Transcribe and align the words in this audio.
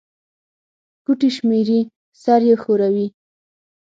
ګوتي 1.05 1.29
شمېري، 1.35 1.79
سر 2.21 2.41
يې 2.49 2.55
ښوري 2.61 3.07